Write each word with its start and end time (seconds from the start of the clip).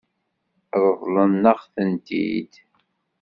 Ṛeḍlen-aɣ-tent-id? 0.85 2.53